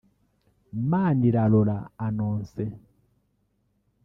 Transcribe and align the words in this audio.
Manirarora 0.89 1.91
Annoncée 1.95 2.73